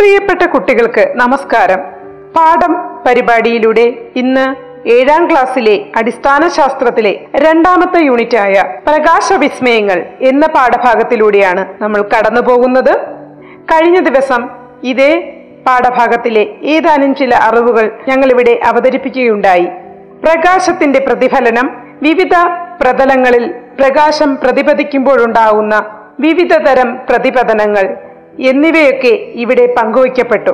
പ്രിയപ്പെട്ട 0.00 0.42
കുട്ടികൾക്ക് 0.42 1.12
നമസ്കാരം. 1.16 1.80
പാഠം 2.36 2.72
പരിപാടിയിലൂടെ 3.06 3.84
ഇന്ന് 4.16 4.44
ഏഴാം 4.88 5.30
ക്ലാസ്സിലെ 5.30 5.86
അടിസ്ഥാന 5.96 6.48
ശാസ്ത്രത്തിലെ 6.48 7.18
രണ്ടാമത്തെ 7.34 8.00
യൂണിറ്റായ 8.04 8.64
പ്രകാശ 8.86 9.32
വിസ്മയങ്ങൾ 9.32 10.06
എന്ന 10.20 10.46
പാഠഭാഗത്തിലൂടെയാണ് 10.46 11.82
നമ്മൾ 11.82 12.02
കടന്നു 12.02 12.40
പോകുന്നത് 12.40 12.92
കഴിഞ്ഞ 13.72 14.00
ദിവസം 14.00 14.48
ഇതേ 14.82 15.12
പാഠഭാഗത്തിലെ 15.66 16.46
ഏതാനും 16.62 17.14
ചില 17.14 17.34
അറിവുകൾ 17.34 18.00
ഞങ്ങളിവിടെ 18.08 18.60
അവതരിപ്പിക്കുകയുണ്ടായി. 18.64 19.66
പ്രകാശത്തിന്റെ 20.24 20.98
പ്രതിഫലനം 20.98 21.82
വിവിധ 22.02 22.34
പ്രതലങ്ങളിൽ 22.82 23.54
പ്രകാശം 23.80 24.36
പ്രതിപതിക്കുമ്പോഴുണ്ടാകുന്ന 24.36 25.74
വിവിധ 26.20 26.54
തരം 26.56 26.98
പ്രതിപതനങ്ങൾ 27.10 28.09
എന്നിവയൊക്കെ 28.38 29.08
ഇവിടെ 29.16 29.74
പങ്കുവയ്ക്കപ്പെട്ടു. 29.78 30.50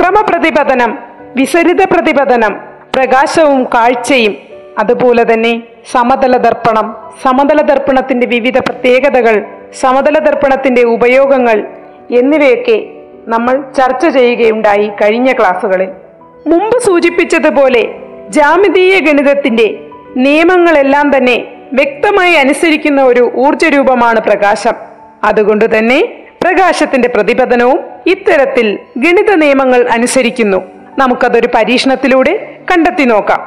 ക്രമപ്രതിപതനം 0.00 0.98
വിസരിത 1.36 1.84
പ്രതിപതനം 1.84 2.60
പ്രകാശവും 2.94 3.64
കാഴ്ചയും 3.64 4.36
അതുപോലെ 4.78 5.32
തന്നെ 5.32 5.62
സമതല 5.90 6.36
ദർപ്പണം 6.36 6.96
സമതല 7.22 7.60
ദർപ്പണത്തിന്റെ 7.60 8.26
വിവിധ 8.26 8.58
പ്രത്യേകതകൾ 8.58 9.44
സമതല 9.80 10.18
ദർപ്പണത്തിന്റെ 10.18 10.82
ഉപയോഗങ്ങൾ 10.82 11.66
എന്നിവയൊക്കെ 12.10 12.86
നമ്മൾ 13.26 13.64
ചർച്ച 13.72 14.06
ചെയ്യുകയുണ്ടായി 14.06 14.88
കഴിഞ്ഞ 14.88 15.32
ക്ലാസ്സുകളിൽ. 15.32 15.88
മുമ്പ് 16.46 16.78
സൂചിപ്പിച്ചതുപോലെ 16.78 17.94
ജാമിതീയ 18.28 18.98
ഗണിതത്തിന്റെ 18.98 19.86
നിയമങ്ങളെല്ലാം 20.16 21.16
തന്നെ 21.16 21.44
വ്യക്തമായി 21.72 22.34
അനുസരിക്കുന്ന 22.34 23.02
ഒരു 23.02 23.32
ഊർജരൂപമാണ് 23.36 24.20
പ്രകാശം. 24.20 24.72
അതുകൊണ്ട് 25.24 25.78
തന്നെ 25.78 26.21
പ്രകാശത്തിന്റെ 26.42 27.08
പ്രതിപതനവും 27.08 27.80
ഇത്തരത്തിൽ 28.06 28.78
ഗണിത 28.96 29.34
നിയമങ്ങൾ 29.34 29.88
അനുസരിക്കുന്നു. 29.88 30.62
നമുക്കതൊരു 30.98 31.48
പരീക്ഷണത്തിലൂടെ 31.54 32.56
കണ്ടെത്തി 32.70 33.04
നോക്കാം. 33.04 33.40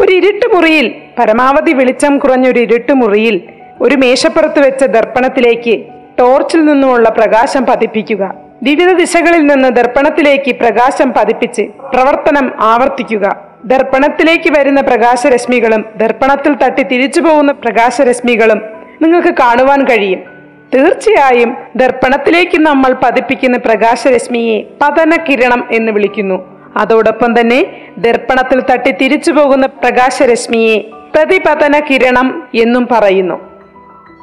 ഒരു 0.00 0.12
ഇരുട്ടുമുറിയിൽ 0.12 0.94
പരമാവധി 1.18 1.72
വെളിച്ചം 1.72 2.18
കുറഞ്ഞൊരു 2.18 2.60
ഇരുട്ടുമുറിയിൽ 2.60 3.42
ഒരു 3.80 3.96
മേശപ്പുറത്ത് 3.96 4.66
വെച്ച 4.66 4.84
ദർപ്പണത്തിലേക്ക് 4.84 5.84
ടോർച്ചിൽ 6.18 6.64
നിന്നുമുള്ള 6.64 7.08
പ്രകാശം 7.08 7.66
പതിപ്പിക്കുക. 7.66 8.34
വിവിധ 8.62 8.92
ദിശകളിൽ 8.92 9.46
നിന്ന് 9.46 9.68
ദർപ്പണത്തിലേക്ക് 9.68 10.56
പ്രകാശം 10.56 11.12
പതിപ്പിച്ച് 11.12 11.62
പ്രവർത്തനം 11.62 12.52
ആവർത്തിക്കുക. 12.60 13.36
ദർപ്പണത്തിലേക്ക് 13.64 14.58
വരുന്ന 14.58 14.80
പ്രകാശരശ്മികളും 14.80 15.84
ദർപ്പണത്തിൽ 15.96 16.54
തട്ടി 16.54 16.82
തിരിച്ചു 16.82 17.20
പോകുന്ന 17.20 17.52
പ്രകാശരശ്മികളും 17.52 18.62
നിങ്ങൾക്ക് 19.02 19.28
കാണുവാൻ 19.28 19.84
കഴിയും. 19.84 20.31
തീർച്ചയായും 20.74 21.56
ദർപ്പണത്തിലേക്ക് 21.76 22.58
നമ്മൾ 22.58 22.92
പതിപ്പിക്കുന്ന 23.02 23.56
പ്രകാശരശ്മിയെ 23.56 24.64
പതനകിരണം 24.82 25.68
എന്ന് 25.70 25.92
വിളിക്കുന്നു. 25.92 26.38
അതോടൊപ്പം 26.76 27.40
തന്നെ 27.40 27.90
ദർപ്പണത്തിൽ 27.98 28.60
തട്ടി 28.60 28.92
തിരിച്ചു 28.92 29.32
പോകുന്ന 29.32 29.66
പ്രകാശരശ്മിയെ 29.66 30.76
പ്രതിപതന 31.14 31.78
കിരണം 31.78 32.48
എന്നും 32.54 32.88
പറയുന്നു. 32.92 33.36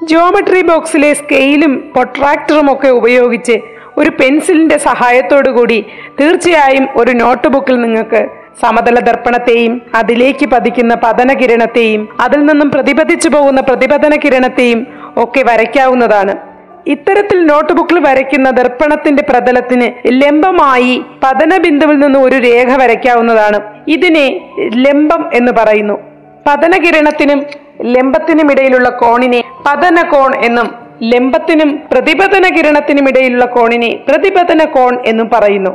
ജോമെട്രി 0.10 0.62
ബോക്സിലെ 0.62 1.14
സ്കെയിലും 1.14 1.92
പൊട്രാക്ടറും 1.96 2.74
ഒക്കെ 2.74 2.90
ഉപയോഗിച്ച് 2.90 3.60
ഒരു 3.98 4.10
പെൻസിലിന്റെ 4.10 4.78
സഹായത്തോടു 4.78 5.50
കൂടി 5.50 5.86
തീർച്ചയായും 6.20 6.88
ഒരു 6.96 7.12
നോട്ട്ബുക്കിൽ 7.12 7.82
നിങ്ങൾക്ക് 7.82 8.28
സമതല 8.62 9.00
ദർപ്പണത്തെയും 9.00 9.82
അതിലേക്ക് 9.96 10.46
പതിക്കുന്ന 10.46 10.96
പതന 10.96 11.34
കിരണത്തെയും 11.34 12.10
അതിൽ 12.22 12.46
നിന്നും 12.46 12.72
പ്രതിപതിച്ചു 12.72 13.30
പോകുന്ന 13.30 13.62
പ്രതിപതന 13.62 14.16
കിരണത്തെയും 14.16 14.88
ഒക്കെ 15.18 15.42
വരയ്ക്കാവുന്നതാണ്. 15.42 16.49
ഇത്തരത്തിൽ 16.88 17.46
നോട്ട് 17.46 17.74
ബുക്കിൽ 17.74 18.00
വരയ്ക്കുന്ന 18.00 18.50
ദർപ്പണത്തിന്റെ 18.50 19.24
പ്രതലത്തിന് 19.30 19.92
ലംബമായി 20.08 21.02
പതന 21.24 21.58
ബിന്ദുവിൽ 21.58 22.00
നിന്ന് 22.00 22.20
ഒരു 22.20 22.36
രേഖ 22.36 22.76
വരയ്ക്കാവുന്നതാണ്. 22.76 23.60
ഇതിനെ 23.88 24.42
ലംബം 24.60 25.30
എന്ന് 25.34 25.52
പറയുന്നു. 25.52 26.00
പതനകിരണത്തിനും 26.48 27.46
ലംബത്തിനും 27.82 28.52
ഇടയിലുള്ള 28.52 28.90
കോണിനെ 28.90 29.44
പതന 29.68 30.02
കോൺ 30.02 30.36
എന്നും 30.36 30.76
ലംബത്തിനും 31.04 31.80
പ്രതിപതന 31.92 32.56
കിരണത്തിനും 32.56 33.10
ഇടയിലുള്ള 33.10 33.46
കോണിനെ 33.46 34.00
പ്രതിപതന 34.10 34.64
കോൺ 34.64 35.00
എന്നും 35.06 35.30
പറയുന്നു. 35.34 35.70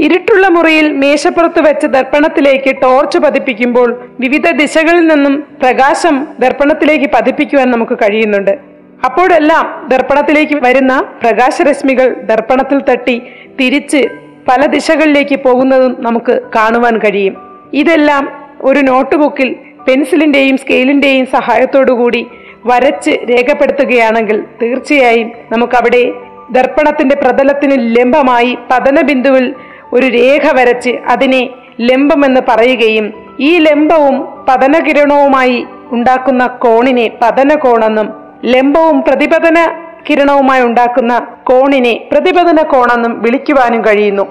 ഇരുട്ടുള്ള 0.00 0.48
മുറിയിൽ 0.48 0.92
മേശപ്പുറത്ത് 0.92 1.68
വെച്ച് 1.68 1.86
ദർപ്പണത്തിലേക്ക് 1.86 2.76
ടോർച്ച് 2.82 3.18
പതിപ്പിക്കുമ്പോൾ 3.18 4.00
വിവിധ 4.20 4.50
ദിശകളിൽ 4.50 5.06
നിന്നും 5.06 5.44
പ്രകാശം 5.62 6.26
ദർപ്പണത്തിലേക്ക് 6.38 7.10
പതിപ്പിക്കുവാൻ 7.14 7.70
നമുക്ക് 7.70 7.98
കഴിയുന്നുണ്ട്. 7.98 8.71
അപ്പോഴെല്ലാം 9.04 9.88
ദർപ്പണത്തിലേക്ക് 9.88 10.54
വരുന്ന 10.54 11.02
പ്രകാശരശ്മികൾ 11.22 12.08
ദർപ്പണത്തിൽ 12.08 12.78
തട്ടി 12.78 13.22
തിരിച്ച് 13.58 14.10
പല 14.48 14.66
ദിശകളിലേക്ക് 14.66 15.36
പോകുന്നതും 15.42 15.96
നമുക്ക് 15.98 16.42
കാണുവാൻ 16.56 16.98
കഴിയും. 16.98 17.36
ഇതെല്ലാം 17.72 18.28
ഒരു 18.60 18.78
നോട്ട് 18.78 19.16
ബുക്കിൽ 19.16 19.56
പെൻസിലിന്റെയും 19.88 20.56
സ്കെയിലിന്റെയും 20.56 21.26
സഹായത്തോടുകൂടി 21.26 22.26
വരച്ച് 22.66 23.10
രേഖപ്പെടുത്തുകയാണെങ്കിൽ 23.10 24.42
തീർച്ചയായും 24.62 25.32
നമുക്കവിടെ 25.52 26.12
ദർപ്പണത്തിന്റെ 26.50 27.14
പ്രതലത്തിന് 27.14 27.96
ലംബമായി 27.96 28.58
പതന 28.70 29.00
ബിന്ദുവിൽ 29.00 29.54
ഒരു 29.92 30.06
രേഖ 30.06 30.54
വരച്ച് 30.54 30.90
അതിനെ 30.90 31.50
ലംബമെന്ന് 31.80 32.40
പറയുകയും 32.48 33.14
ഈ 33.40 33.58
ലംബവും 33.58 34.46
പതനകിരണവുമായി 34.48 35.66
ഉണ്ടാക്കുന്ന 35.92 36.46
കോണിനെ 36.46 37.18
പതനകോണെന്നും 37.22 38.21
ലംബവും 38.44 39.02
പ്രതിപതന 39.02 39.58
കിരണവുമായി 40.06 40.62
ഉണ്ടാക്കുന്ന 40.62 41.26
കോണിനെ 41.44 42.08
പ്രതിപതന 42.12 42.62
കോണെന്നും 42.62 43.22
വിളിക്കുവാനും 43.22 43.82
കഴിയുന്നു. 43.86 44.22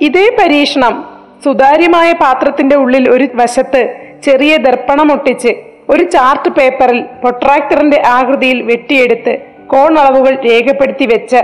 ഇതേ 0.00 0.36
പരീക്ഷണം 0.38 1.04
സുതാര്യമായ 1.44 2.12
പാത്രത്തിന്റെ 2.12 2.76
ഉള്ളിൽ 2.76 3.08
ഒരു 3.10 3.28
വശത്ത് 3.34 3.96
ചെറിയ 4.22 4.56
ദർപ്പണം 4.56 5.12
ഒട്ടിച്ച് 5.12 5.48
ഒരു 5.88 6.02
ചാർട്ട് 6.02 6.48
പേപ്പറിൽ 6.48 7.04
പൊട്രാക്ടറിന്റെ 7.22 8.02
ആകൃതിയിൽ 8.06 8.62
വെട്ടിയെടുത്ത് 8.62 9.38
കോൺ 9.66 9.98
അളവുകൾ 9.98 10.34
രേഖപ്പെടുത്തി 10.50 11.04
വെച്ച 11.04 11.36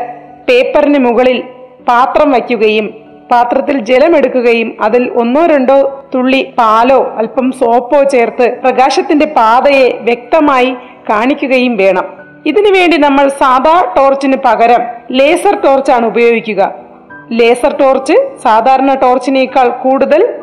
പേപ്പറിന് 0.49 0.99
മുകളിൽ 0.99 1.43
പാത്രം 1.89 2.31
വയ്ക്കുകയും 2.31 3.11
പാത്രത്തിൽ 3.31 3.78
ജലമെടുക്കുകയും 3.78 4.77
അതിൽ 4.81 5.11
ഒന്നോ 5.15 5.47
രണ്ടോ 5.47 6.09
തുള്ളി 6.15 6.55
പാലോ 6.59 7.15
അല്പം 7.17 7.53
സോപ്പോ 7.53 8.03
ചേർത്ത് 8.03 8.59
പ്രകാശത്തിന്റെ 8.62 9.25
പാതയെ 9.27 9.99
വ്യക്തമായി 10.03 10.77
കാണിക്കുകയും 11.10 11.76
വേണം. 11.76 12.04
ഇതിനു 12.47 12.71
വേണ്ടി 12.78 12.97
നമ്മൾ 12.97 13.28
സാധാ 13.28 13.94
ടോർച്ചിന് 13.97 14.37
പകരം 14.44 14.81
ലേസർ 15.10 15.60
ടോർച്ചാണ് 15.60 16.06
ഉപയോഗിക്കുക. 16.06 16.75
ലേസർ 17.32 17.76
ടോർച്ച് 17.81 18.31
സാധാരണ 18.43 18.94
ടോർച്ചിനേക്കാൾ 18.94 19.69
കൂടുതൽ 19.69 20.34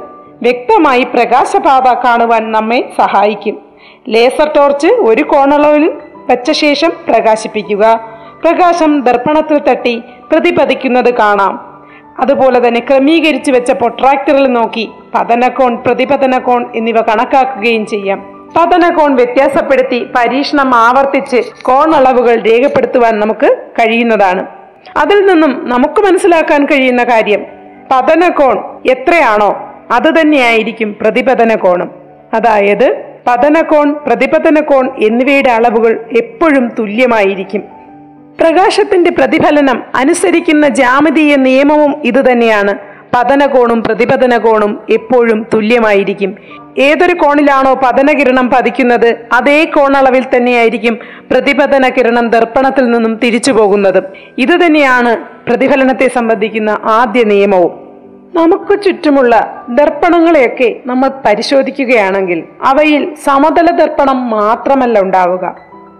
വ്യക്തമായി 0.41 1.03
പ്രകാശപാത 1.03 1.93
കാണുവാൻ 1.93 2.51
നമ്മെ 2.51 2.89
സഹായിക്കും. 2.97 3.61
ലേസർ 4.09 4.51
ടോർച്ച് 4.55 4.87
ഒരു 4.87 5.23
കോണളവിൽ 5.23 5.93
വെച്ച 6.29 6.51
ശേഷം 6.51 6.91
പ്രകാശിപ്പിക്കുക. 7.07 7.99
പ്രകാശം 8.43 9.01
ദർപ്പണത്തിൽ 9.01 9.57
തട്ടി 9.57 10.03
പ്രതിപതിക്കുന്നത് 10.31 11.13
കാണാം. 11.13 11.83
അതുപോലെ 12.19 12.67
തന്നെ 12.67 12.79
ക്രമീകരിച്ചു 12.79 13.51
വെച്ച 13.51 13.71
പൊട്രാക്ടറിൽ 13.71 14.47
നോക്കി 14.47 14.89
പതനകോൺ 15.15 15.75
പ്രതിപതനകോൺ 15.75 16.65
എന്നിവ 16.75 17.01
കണക്കാക്കുകയും 17.01 17.85
ചെയ്യാം. 17.85 18.36
പതനകോൺ 18.55 19.15
വ്യത്യാസപ്പെടുത്തി 19.15 20.07
പരീക്ഷണം 20.15 20.75
ആവർത്തിച്ച് 20.75 21.41
കോൺ 21.61 21.95
അളവുകൾ 21.95 22.41
രേഖപ്പെടുത്തുവാൻ 22.41 23.19
നമുക്ക് 23.19 23.57
കഴിയുന്നതാണ്. 23.79 24.45
അതിൽ 24.97 25.25
നിന്നും 25.25 25.69
നമുക്ക് 25.69 26.01
മനസ്സിലാക്കാൻ 26.01 26.65
കഴിയുന്ന 26.65 27.03
കാര്യം 27.03 27.45
പതന 27.91 28.27
കോൺ 28.29 28.57
എത്രയാണോ 28.91 29.73
അത് 29.91 30.19
തന്നെയായിരിക്കും 30.19 30.95
പ്രതിപതന 31.01 31.55
കോണും 31.55 31.91
അതായത് 32.33 33.03
പതനകോൺ 33.27 33.93
പ്രതിപതന 33.93 34.59
കോൺ 34.59 34.89
എന്നിവയുടെ 35.03 35.49
അളവുകൾ 35.49 36.05
എപ്പോഴും 36.17 36.71
തുല്യമായിരിക്കും. 36.79 37.63
പ്രകാശത്തിന്റെ 38.39 39.11
പ്രതിഫലനം 39.11 39.83
അനുസരിക്കുന്ന 39.95 40.67
ജാമിതീയ 40.67 41.35
നിയമവും 41.35 42.01
ഇതുതന്നെയാണ് 42.05 42.96
പതനകോണും 43.13 43.83
പ്രതിപതന 43.83 44.37
കോണും 44.37 44.79
എപ്പോഴും 44.89 45.45
തുല്യമായിരിക്കും. 45.53 46.35
ഏതൊരു 46.77 47.13
കോണിലാണോ 47.13 47.73
പതനകിരണം 47.73 48.49
പതിക്കുന്നത് 48.49 49.15
അതേ 49.33 49.65
കോണളവിൽ 49.65 50.23
തന്നെയായിരിക്കും 50.35 50.97
പ്രതിപതന 51.31 51.89
കിരണം 51.89 52.29
ദർപ്പണത്തിൽ 52.29 52.85
നിന്നും 52.85 53.15
തിരിച്ചു 53.15 53.51
പോകുന്നത്. 53.51 54.03
ഇത് 54.37 54.65
തന്നെയാണ് 54.65 55.17
പ്രതിഫലനത്തെ 55.49 56.07
സംബന്ധിക്കുന്ന 56.07 56.77
ആദ്യ 56.83 57.23
നിയമവും. 57.23 57.87
നമുക്ക് 58.35 58.83
ചുറ്റുമുള്ള 58.83 59.63
ദർപ്പണങ്ങളെയൊക്കെ 59.69 60.75
നമ്മൾ 60.85 61.11
പരിശോധിക്കുകയാണെങ്കിൽ 61.25 62.43
അവയിൽ 62.65 63.15
സമതല 63.15 63.71
ദർപ്പണം 63.71 64.29
മാത്രമല്ല 64.29 65.01
ഉണ്ടാവുക. 65.01 65.55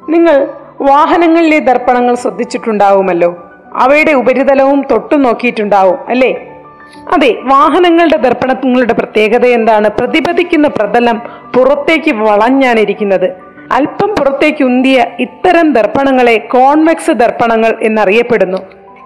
നിങ്ങൾ 0.09 0.47
വാഹനങ്ങളിലെ 0.81 1.59
ദർപ്പണങ്ങൾ 1.59 2.15
ശ്രദ്ധിച്ചിട്ടുണ്ടാവുമല്ലോ. 2.15 3.43
അവയുടെ 3.75 4.11
ഉപരിതലവും 4.11 4.85
തൊട്ടു 4.91 5.15
നോക്കിയിട്ടുണ്ടാവും 5.15 5.97
അല്ലേ? 6.07 6.56
അതെ 7.13 7.35
വാഹനങ്ങളുടെ 7.43 8.17
ദർപ്പണങ്ങളുടെ 8.17 8.93
പ്രത്യേകത 8.93 9.45
എന്താണ്? 9.45 9.89
പ്രതിപതിക്കുന്ന 9.89 10.67
പ്രതലം 10.67 11.21
പുറത്തേക്ക് 11.55 12.11
വളഞ്ഞാണിരിക്കുന്നത്. 12.11 13.47
അല്പം 13.71 14.09
പുറത്തേക്ക് 14.09 14.63
ഉന്തിയ 14.63 15.05
ഇത്തരം 15.19 15.73
ദർപ്പണങ്ങളെ 15.73 16.37
കോൺവെക്സ് 16.37 17.11
ദർപ്പണങ്ങൾ 17.11 17.77
എന്നറിയപ്പെടുന്നു. 17.81 18.57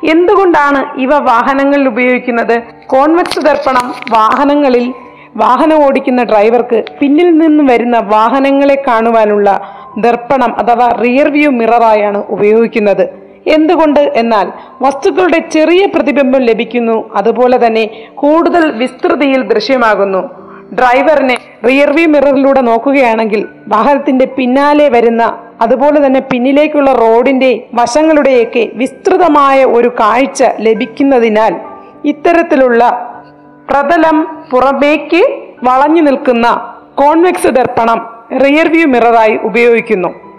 എന്തുകൊണ്ടാണ് 0.09 0.99
ഇവ 0.99 1.17
വാഹനങ്ങളിൽ 1.17 1.87
ഉപയോഗിക്കുന്നത്? 1.87 2.61
കോൺവെക്സ് 2.87 3.39
ദർപ്പണം 3.39 3.93
വാഹനങ്ങളിൽ 4.11 4.93
വാഹനം 5.35 5.85
ഓടിക്കുന്ന 5.85 6.23
ഡ്രൈവർക്ക് 6.23 6.83
പിന്നിൽ 6.99 7.37
നിന്ന് 7.37 7.73
വരുന്ന 7.73 7.99
വാഹനങ്ങളെ 7.99 8.83
കാണുവാനുള്ള 8.87 9.61
ദർപ്പണം 9.99 10.59
അഥവാ 10.59 10.87
റിയർ 10.87 11.31
വ്യൂ 11.31 11.51
മിററായാണ് 11.51 12.23
ഉപയോഗിക്കുന്നത്. 12.29 13.20
എന്തുകൊണ്ട്? 13.47 13.99
എന്നാൽ 13.99 14.51
വസ്തുക്കളുടെ 14.81 15.39
ചെറിയ 15.39 15.85
പ്രതിബിംബം 15.85 16.41
ലഭിക്കുന്നു. 16.41 17.15
അതുപോലെ 17.15 17.67
തന്നെ 17.67 18.09
കൂടുതൽ 18.15 18.71
വിസ്തൃതിയിൽ 18.71 19.41
ദൃശ്യമാകുന്നു. 19.41 20.41
ഡ്രൈവറിനെ 20.73 21.37
റിയർവ്യൂ 21.67 22.07
മിററിലൂടെ 22.07 22.61
നോക്കുകയാണെങ്കിൽ 22.61 23.47
വാഹനത്തിന്റെ 23.67 24.25
പിന്നാലെ 24.25 24.89
വരുന്ന 24.89 25.43
അതുപോലെ 25.61 26.05
തന്നെ 26.05 26.19
പിന്നിലേക്കുള്ള 26.19 26.93
റോഡിന്റെ 26.93 27.67
വശങ്ങളുടെയൊക്കെ 27.73 28.69
വിസ്തൃതമായ 28.73 29.65
ഒരു 29.65 29.87
കാഴ്ച 29.87 30.43
ലഭിക്കുന്നതിനാൽ 30.59 31.55
ഇത്തരത്തിലുള്ള 32.05 33.07
പ്രതലം 33.69 34.45
പുറമേക്ക് 34.51 35.41
വളഞ്ഞു 35.63 36.01
നിൽക്കുന്ന 36.01 36.75
കോൺവെക്സ് 36.95 37.47
ദർപ്പണം 37.47 38.09
റിയർവ്യൂ 38.45 38.87
മിററായി 38.87 39.39
ഉപയോഗിക്കുന്നു. 39.43 40.30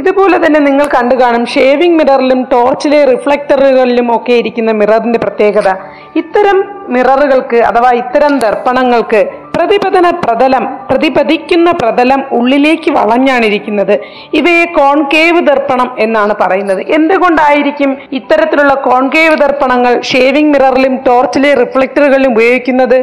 ഇതുപോലെ 0.00 0.36
തന്നെ 0.46 0.60
നിങ്ങൾ 0.60 0.86
കണ്ടു 0.94 1.14
കാണും 1.14 1.46
ഷേവിംഗ് 1.46 1.98
മിററിലും 1.98 2.40
ടോർച്ചിലെ 2.44 3.04
റിഫ്ലക്ടറുകളിലും 3.04 4.16
ഒക്കെ 4.16 4.32
ഇരിക്കുന്ന 4.32 4.72
മിററിന്റെ 4.72 5.18
പ്രത്യേകത. 5.18 5.68
ഇത്തരം 6.16 6.58
മിററുകൾക്ക് 6.88 7.56
അഥവാ 7.56 7.90
ഇത്തരം 8.02 8.38
ദർപ്പണങ്ങൾക്ക് 8.38 9.20
പ്രതിപതന 9.56 10.06
പ്രതലം 10.10 10.64
പ്രതിപതിക്കുന്ന 10.90 11.70
പ്രതലം 11.70 12.20
ഉള്ളിലേക്ക് 12.32 12.90
വളഞ്ഞാണിരിക്കുന്നത് 12.90 13.94
ഇവയെ 14.32 14.64
കോൺകേവ് 14.64 15.40
ദർപ്പണം 15.46 15.96
എന്നാണ് 15.98 16.34
പറയുന്നത്. 16.42 16.80
എന്തുകൊണ്ടായിരിക്കും 16.88 17.96
ഇത്തരത്തിലുള്ള 18.12 18.74
കോൺകേവ് 18.88 19.36
ദർപ്പണങ്ങൾ 19.36 20.02
ഷേവിംഗ് 20.02 20.52
മിററിലും 20.54 20.96
ടോർച്ചിലെ 20.96 21.54
റിഫ്ലക്ടറുകളിലും 21.54 22.32
ഉപയോഗിക്കുന്നത്? 22.32 22.98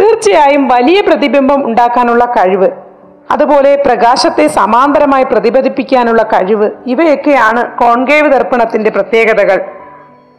തീർച്ചയായും 0.00 0.68
വലിയ 0.68 1.00
പ്രതിബിംബം 1.00 1.66
ഉണ്ടാക്കാനുള്ള 1.66 2.24
കഴിവ് 2.24 2.70
അതുപോലെ 3.30 3.82
പ്രകാശത്തെ 3.86 4.46
സമാന്തരമായി 4.46 5.24
പ്രതിപദിപ്പിക്കാനുള്ള 5.24 6.22
കഴിവ് 6.22 6.70
ഇവയൊക്കെയാണ് 6.86 7.78
കോൺകേവ് 7.78 8.32
ദർപ്പണത്തിന്റെ 8.32 8.90
പ്രത്യേകതകൾ. 8.90 9.64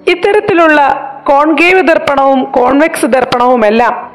ഇത്തരത്തിലുള്ള 0.08 0.80
കോൺകേവ് 1.28 1.88
ദർപ്പണവും 1.88 2.44
കോൺവെക്സ് 2.44 3.06
ദർപ്പണവുമെല്ലാം 3.06 4.12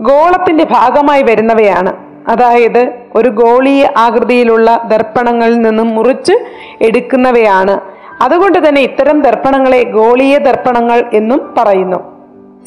ഗോളത്തിന്റെ 0.00 0.64
ഭാഗമായി 0.64 1.22
വരുന്നവയാണ്. 1.22 1.92
അതായത് 2.28 2.92
ഒരു 3.14 3.28
ഗോളീയ 3.28 3.88
ആകൃതിയിലുള്ള 3.96 4.82
ദർപ്പണങ്ങളിൽ 4.88 5.60
നിന്നും 5.60 5.88
മുറിച്ച് 5.88 6.32
എടുക്കുന്നവയാണ്. 6.80 7.80
അതുകൊണ്ട് 8.22 8.68
തന്നെ 8.68 8.80
ഇത്തരം 8.80 9.20
ദർപ്പണങ്ങളെ 9.20 9.82
ഗോളീയ 9.82 10.38
ദർപ്പണങ്ങൾ 10.38 11.10
എന്നും 11.14 11.54
പറയുന്നു. 11.58 12.12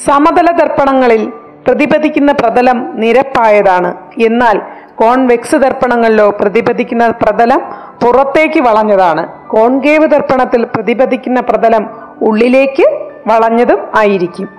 സമതല 0.06 0.52
ദർപ്പണങ്ങളിൽ 0.52 1.32
പ്രതിപദിക്കുന്ന 1.68 2.32
പ്രതലം 2.32 3.00
നിരപ്പായതാണ്. 3.00 3.96
എന്നാൽ 4.24 4.62
കോൺവെക്സ് 4.96 5.56
ദർപ്പണങ്ങളിലോ 5.56 6.30
പ്രതിപദിക്കുന്ന 6.30 7.08
പ്രതലം 7.08 7.62
പുറത്തേക്ക് 8.06 8.60
വളഞ്ഞതാണ്. 8.60 9.28
കോൺകേവ് 9.48 10.08
ദർപ്പണത്തിൽ 10.08 10.64
പ്രതിപദിക്കുന്ന 10.64 11.42
പ്രതലം 11.42 11.90
ഉള്ളിലേക്ക് 12.22 12.86
വളഞ്ഞതും 13.28 13.80
ആയിരിക്കും. 13.96 14.50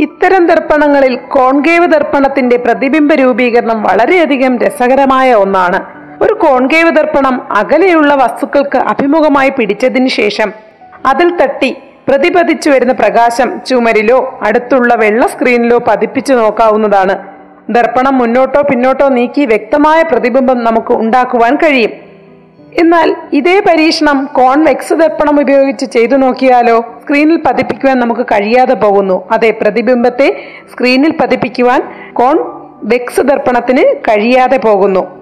ഇത്തരം 0.00 0.46
ദർപ്പണങ്ങളിൽ 0.46 1.16
കോൺകേവ് 1.16 1.86
ദർപ്പണത്തിന്റെ 1.86 2.56
പ്രതിബിംബ 2.56 3.12
രൂപീകരണം 3.12 3.82
വളരെയധികം 3.82 4.58
രസകരമായ 4.58 5.34
ഒന്നാണ്. 5.34 5.84
ഒരു 6.22 6.34
കോൺകേവ് 6.34 6.90
ദർപ്പണം 6.90 7.52
അകലെയുള്ള 7.52 8.14
വസ്തുക്കൾക്ക് 8.14 8.78
അഭിമുഖമായി 8.78 9.50
പിടിച്ചതിന് 9.50 10.08
ശേഷം 10.08 10.52
അതിൽ 11.06 11.36
തട്ടി 11.36 11.76
പ്രതിപതിച്ചു 12.08 12.70
വരുന്ന 12.70 12.92
പ്രകാശം 12.92 13.60
ചുമരിലോ 13.66 14.38
അടുത്തുള്ള 14.42 14.94
വെള്ള 14.94 15.26
സ്ക്രീനിലോ 15.26 15.78
പതിപ്പിച്ചു 15.78 16.34
നോക്കാവുന്നതാണ്. 16.34 17.29
ദർപ്പണം 17.68 18.18
മുന്നോട്ടോ 18.18 18.62
പിന്നോട്ടോ 18.62 19.08
നീക്കി 19.08 19.46
വ്യക്തമായ 19.46 20.02
പ്രതിബിംബം 20.02 20.64
നമുക്ക് 20.64 20.92
ഉണ്ടാക്കുവാൻ 20.92 21.56
കഴിയും. 21.56 21.90
എന്നാൽ 22.78 23.16
ഇതേ 23.32 23.60
പരീക്ഷണം 23.60 24.28
കോൺവെക്സ് 24.32 24.94
ദർപ്പണം 24.94 25.40
ഉപയോഗിച്ച് 25.40 25.86
ചെയ്തു 25.86 26.16
നോക്കിയാലോ 26.16 26.80
സ്ക്രീനിൽ 27.02 27.36
പതിപ്പിക്കുവാൻ 27.36 28.00
നമുക്ക് 28.00 28.26
കഴിയാതെ 28.26 28.74
പോകുന്നു. 28.74 29.28
അതെ 29.30 29.50
പ്രതിബിംബത്തെ 29.50 30.44
സ്ക്രീനിൽ 30.72 31.10
പതിപ്പിക്കുവാൻ 31.10 31.82
കോൺ 32.12 32.38
വെക്സ് 32.82 33.20
ദർപ്പണത്തിന് 33.20 33.98
കഴിയാതെ 34.08 34.56
പോകുന്നു. 34.56 35.20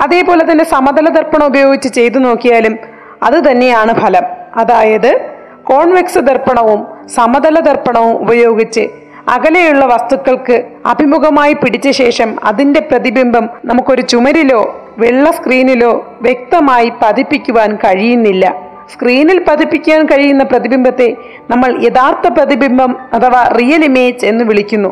അതേപോലെ 0.00 0.52
തന്നെ 0.52 0.64
സമതല 0.64 1.08
ദർപ്പണം 1.08 1.46
ഉപയോഗിച്ച് 1.46 1.88
ചെയ്തു 1.88 2.18
നോക്കിയാലും 2.18 2.78
അത് 3.22 3.50
തന്നെയാണ് 3.50 3.94
ഫലം. 3.94 4.22
അതായത് 4.56 5.20
കോൺവെക്സ് 5.64 6.18
ദർപ്പണവും 6.18 6.86
സമതല 7.08 7.60
ദർപ്പണവും 7.60 8.16
ഉപയോഗിച്ച് 8.16 8.88
അകലെയുള്ള 9.28 9.84
വസ്തുക്കൾക്ക് 9.84 10.73
അഭിമുഖമായി 10.84 11.52
പിടിച്ച 11.52 11.88
ശേഷം 11.90 12.30
അതിന്റെ 12.44 12.80
പ്രതിബിംബം 12.80 13.48
നമുക്കൊരു 13.64 14.02
ചുമരിലോ 14.02 14.60
വെള്ള 14.98 15.30
സ്ക്രീനിലോ 15.30 15.92
വ്യക്തമായി 16.22 16.92
പതിപ്പിക്കുവാൻ 17.02 17.76
കഴിയുന്നില്ല. 17.76 18.44
സ്ക്രീനിൽ 18.92 19.44
പതിപ്പിക്കാൻ 19.48 20.06
കഴിയുന്ന 20.06 20.44
പ്രതിബിംബത്തെ 20.44 21.16
നമ്മൾ 21.50 21.84
യഥാർത്ഥ 21.84 22.28
പ്രതിബിംബം 22.28 22.96
അഥവാ 23.12 23.42
റിയൽ 23.58 23.84
ഇമേജ് 23.84 24.26
എന്ന് 24.26 24.44
വിളിക്കുന്നു. 24.44 24.90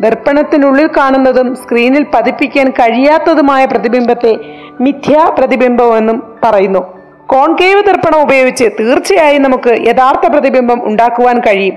ദർപ്പണത്തിനുള്ളിൽ 0.00 0.86
കാണുന്നതും 0.96 1.56
സ്ക്രീനിൽ 1.56 2.06
പതിപ്പിക്കാൻ 2.14 2.70
കഴിയാത്തതുമായ 2.70 3.64
പ്രതിബിംബത്തെ 3.64 4.32
മിഥ്യാ 4.80 5.24
പ്രതിബിംബമെന്നും 5.38 6.22
പറയുന്നു. 6.44 6.82
കോൺകേവ് 7.26 7.82
ദർപ്പണം 7.82 8.22
ഉപയോഗിച്ച് 8.22 8.64
തീർച്ചയായും 8.80 9.42
നമുക്ക് 9.42 9.74
യഥാർത്ഥ 9.88 10.26
പ്രതിബിംബം 10.32 10.88
ഉണ്ടാക്കുവാൻ 10.88 11.38
കഴിയും. 11.40 11.76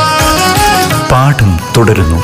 പാഠം 1.11 1.51
തുടരുന്നു. 1.77 2.17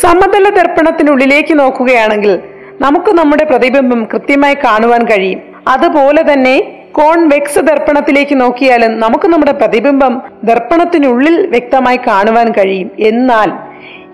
സമതല 0.00 0.48
ദർപ്പണത്തിനുള്ളിലേക്ക് 0.48 1.58
നോക്കുകയാണെങ്കിൽ 1.58 2.38
നമുക്ക് 2.80 3.12
നമ്മുടെ 3.12 3.44
പ്രതിബിംബം 3.44 4.04
കൃത്യമായി 4.04 4.54
കാണുവാൻ 4.54 5.04
കഴിയും. 5.04 5.40
അതുപോലെ 5.68 6.32
തന്നെ 6.32 6.54
കോൺവെക്സ് 6.92 7.58
ദർപ്പണത്തിലേക്ക് 7.58 8.40
നോക്കിയാലും 8.40 9.00
നമുക്ക് 9.00 9.28
നമ്മുടെ 9.28 9.52
പ്രതിബിംബം 9.52 10.22
ദർപ്പണത്തിനുള്ളിൽ 10.44 11.46
വ്യക്തമായി 11.46 11.96
കാണുവാൻ 11.96 12.52
കഴിയും. 12.52 12.90
എന്നാൽ 12.98 13.52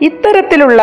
ഇത്തരത്തിലുള്ള 0.05 0.83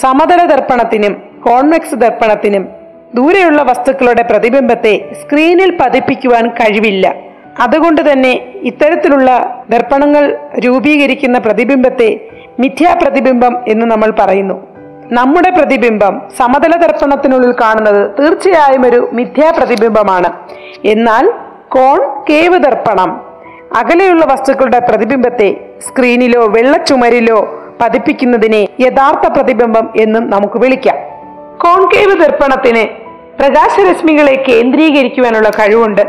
സമതല 0.00 0.46
ദർപ്പണത്തിനും 0.46 1.22
കോൺവെക്സ് 1.46 1.94
ദർപ്പണത്തിനും 1.94 2.68
ദൂരെയുള്ള 3.14 3.62
വസ്തുക്കളുടെ 3.62 4.22
പ്രതിബിംബത്തെ 4.22 5.10
സ്ക്രീനിൽ 5.22 5.78
പതിപ്പിക്കുവാൻ 5.80 6.48
കഴിവില്ല. 6.48 7.14
അതുകൊണ്ട് 7.60 8.12
തന്നെ 8.12 8.46
ഇത്തരത്തിലുള്ള 8.62 9.58
ദർപ്പണങ്ങൾ 9.70 10.38
രൂപീകരിക്കുന്ന 10.58 11.38
പ്രതിബിംബത്തെ 11.38 12.20
മിഥ്യാപ്രതിബിംബം 12.58 13.64
എന്ന് 13.68 13.86
നമ്മൾ 13.86 14.12
പറയുന്നു. 14.18 14.66
നമ്മുടെ 15.12 15.50
പ്രതിബിംബം 15.50 16.22
സമതല 16.36 16.76
ദർപ്പണത്തിനുള്ളിൽ 16.76 17.52
കാണുന്നത് 17.52 18.10
തീർച്ചയായും 18.18 18.86
ഒരു 18.86 19.10
മിഥ്യാപ്രതിബിംബമാണ്. 19.12 20.32
എന്നാൽ 20.84 21.32
കോൺ 21.68 22.24
കേവ് 22.30 22.58
ദർപ്പണം 22.58 23.26
അകലെയുള്ള 23.76 24.24
വസ്തുക്കളുടെ 24.24 24.78
പ്രതിബിംബത്തെ 24.78 25.56
സ്ക്രീനിലോ 25.88 26.46
വെള്ളച്ചുമരിലോ 26.46 27.64
പതിപ്പിക്കുന്നതിനെ 27.80 28.68
യഥാർത്ഥ 28.80 29.28
പ്രതിബിംബം 29.28 29.90
എന്നും 29.96 30.30
നമുക്ക് 30.30 30.58
വിളിക്കാം. 30.58 30.96
കോൺകേവ് 31.58 32.24
ദർപ്പണത്തിന് 32.24 32.88
പ്രകാശരശ്മികളെ 33.38 34.44
കേന്ദ്രീകരിക്കുവാനുള്ള 34.48 35.50
കഴിവുണ്ട്. 35.50 36.02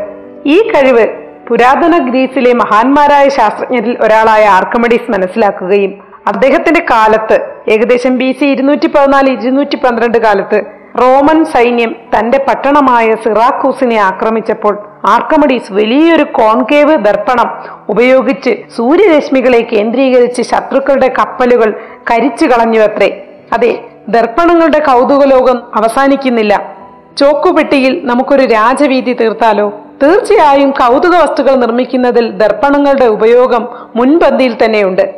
ഈ 0.45 0.71
കഴിവ് 0.71 1.26
പുരാതന 1.49 1.97
ഗ്രീസിലെ 2.09 2.53
മഹാന്മാരായ 2.53 3.29
ശാസ്ത്രജ്ഞരിൽ 3.29 3.97
ഒരാളായ 4.01 4.45
ആർക്കമഡീസ് 4.45 5.11
മനസ്സിലാക്കുകയും 5.11 5.91
അദ്ദേഹത്തിന്റെ 6.27 6.85
കാലത്ത് 6.91 7.39
ഏകദേശം 7.69 8.17
ബി 8.17 8.31
സി 8.39 8.45
ഇരുന്നൂറ്റി 8.45 8.87
പതിനാല് 8.87 9.29
ഇരുന്നൂറ്റി 9.29 9.75
പന്ത്രണ്ട് 9.75 10.17
കാലത്ത് 10.17 10.63
റോമൻ 11.01 11.45
സൈന്യം 11.45 11.95
തന്റെ 12.15 12.37
പട്ടണമായ 12.37 13.15
സിറാക്കൂസിനെ 13.23 13.95
ആക്രമിച്ചപ്പോൾ 13.95 14.79
ആർക്കമഡീസ് 15.05 15.73
വലിയൊരു 15.73 16.23
കോൺകേവ് 16.23 16.97
ദർപ്പണം 16.97 17.49
ഉപയോഗിച്ച് 17.89 18.55
സൂര്യരശ്മികളെ 18.75 19.61
കേന്ദ്രീകരിച്ച് 19.61 20.41
ശത്രുക്കളുടെ 20.41 21.07
കപ്പലുകൾ 21.07 21.79
കരിച്ചു 22.11 22.45
കളഞ്ഞുവത്രേ. 22.45 23.23
അതെ 23.53 23.83
ദർപ്പണങ്ങളുടെ 24.09 24.79
കൗതുകലോകം 24.79 25.57
അവസാനിക്കുന്നില്ല. 25.75 26.75
ചോക്കുപെട്ടിയിൽ 27.17 28.01
നമുക്കൊരു 28.03 28.45
രാജവീതി 28.45 29.13
തീർത്താലോ? 29.13 29.86
തീർച്ചയായും 30.01 30.71
കൗതുക 30.71 31.15
വസ്തുക്കൾ 31.15 31.55
നിർമ്മിക്കുന്നതിൽ 31.55 32.31
ദർപ്പണങ്ങളുടെ 32.31 33.05
ഉപയോഗം 33.05 33.67
മുൻപന്തിയിൽ 33.95 34.57
തന്നെയുണ്ട്. 34.65 35.13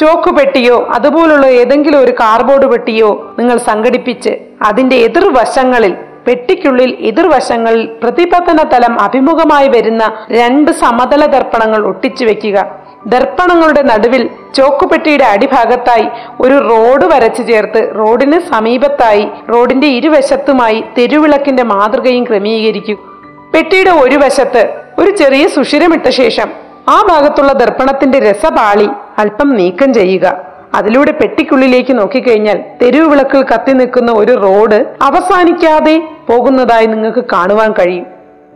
ചോക്കുപെട്ടിയോ 0.00 0.88
അതുപോലുള്ള 0.94 1.46
ഏതെങ്കിലും 1.46 2.00
ഒരു 2.00 2.12
കാർബോർഡ് 2.12 2.66
പെട്ടിയോ 2.66 3.34
നിങ്ങൾ 3.38 3.58
സംഘടിപ്പിച്ച് 3.58 4.30
അതിന്റെ 4.62 4.96
എതിർവശങ്ങളിൽ 4.96 5.96
പെട്ടിക്കുള്ളിൽ 6.26 6.96
എതിർവശങ്ങളിൽ 7.00 7.88
പ്രതിപതന 8.02 8.62
തലം 8.62 9.00
അഭിമുഖമായി 9.00 9.68
വരുന്ന 9.68 10.26
രണ്ട് 10.30 10.70
സമതല 10.70 11.26
ദർപ്പണങ്ങൾ 11.26 11.86
ഒട്ടിച്ചു 11.86 12.24
വെക്കുക. 12.24 12.66
ദർപ്പണങ്ങളുടെ 13.06 13.82
നടുവിൽ 13.82 14.28
ചോക്കുപെട്ടിയുടെ 14.54 15.24
അടിഭാഗത്തായി 15.24 16.06
ഒരു 16.40 16.54
റോഡ് 16.54 17.04
വരച്ചു 17.04 17.42
ചേർത്ത് 17.42 17.92
റോഡിന് 17.98 18.40
സമീപത്തായി 18.40 19.28
റോഡിന്റെ 19.54 19.86
ഇരുവശത്തുമായി 19.86 20.84
തെരുവിളക്കിന്റെ 20.98 21.62
മാതൃകയും 21.62 22.24
ക്രമീകരിക്കും 22.24 23.09
പെട്ടിയുടെ 23.54 23.90
ഒരു 23.90 24.16
വശത്ത് 24.16 24.62
ഒരു 24.98 25.10
ചെറിയ 25.10 25.46
സുഷിരമിട്ട 25.46 26.08
ശേഷം 26.08 26.48
ആ 26.88 27.02
ഭാഗത്തുള്ള 27.10 27.52
ദർപ്പണത്തിന്റെ 27.52 28.18
രസപാളി 28.18 28.88
അല്പം 29.18 29.48
നീക്കം 29.56 29.94
ചെയ്യുക. 29.94 30.26
അതിലൂടെ 30.74 31.12
പെട്ടിക്കുള്ളിലേക്ക് 31.12 31.98
നോക്കിക്കഴിഞ്ഞാൽ 31.98 32.58
തെരുവ് 32.82 33.06
വിളക്കിൽ 33.10 33.42
കത്തി 33.42 33.72
നിൽക്കുന്ന 33.72 34.12
ഒരു 34.12 34.32
റോഡ് 34.32 34.78
അവസാനിക്കാതെ 35.02 36.02
പോകുന്നതായി 36.28 36.86
നിങ്ങൾക്ക് 36.86 37.24
കാണുവാൻ 37.32 37.72
കഴിയും. 37.72 38.06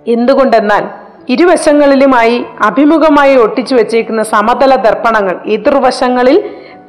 എന്തുകൊണ്ടെന്നാൽ 0.06 0.84
ഇരുവശങ്ങളിലുമായി 1.28 2.44
അഭിമുഖമായി 2.60 3.36
ഒട്ടിച്ചു 3.36 3.74
വെച്ചേക്കുന്ന 3.74 4.22
സമതല 4.22 4.74
ദർപ്പണങ്ങൾ 4.76 5.36
എതിർവശങ്ങളിൽ 5.46 6.38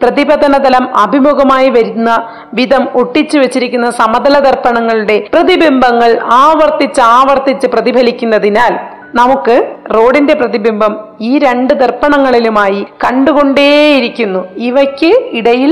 പ്രതിപതനതലം 0.01 0.85
അഭിമുഖമായി 1.03 1.69
വരുന്ന 1.69 2.11
വിധം 2.53 2.83
ഒട്ടിച്ചു 3.01 3.37
വെച്ചിരിക്കുന്ന 3.37 3.89
സമതല 4.01 4.35
ദർപ്പണങ്ങളുടെ 4.39 5.17
പ്രതിബിംബങ്ങൾ 5.33 6.11
ആവർത്തിച്ച് 6.43 7.01
ആവർത്തിച്ച് 7.17 7.67
പ്രതിഫലിക്കുന്നതിനാൽ 7.67 8.75
നമുക്ക് 9.19 9.55
റോഡിന്റെ 9.95 10.33
പ്രതിബിംബം 10.33 10.93
ഈ 11.21 11.31
രണ്ട് 11.39 11.73
ദർപ്പണങ്ങളിലുമായി 11.81 12.85
കണ്ടുകൊണ്ടേയിരിക്കുന്നു. 13.03 14.41
ഇവയ്ക്ക് 14.69 15.11
ഇടയിൽ 15.39 15.71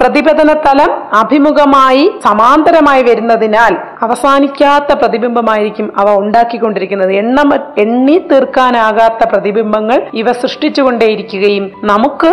പ്രതിപതന 0.00 0.50
തലം 0.64 0.90
അഭിമുഖമായി 1.18 2.02
സമാന്തരമായി 2.24 3.02
വരുന്നതിനാൽ 3.02 3.74
അവസാനിക്കാത്ത 4.02 4.92
പ്രതിബിംബമായിരിക്കും 4.92 5.86
അവ 5.96 6.08
ഉണ്ടാക്കിക്കൊണ്ടിരിക്കുന്നത്. 6.22 7.12
എണ്ണ 7.22 7.40
എണ്ണി 7.84 8.18
തീർക്കാനാകാത്ത 8.32 9.30
പ്രതിബിംബങ്ങൾ 9.32 10.00
ഇവ 10.22 10.32
സൃഷ്ടിച്ചുകൊണ്ടേയിരിക്കുകയും 10.42 11.66
നമുക്ക് 11.82 12.32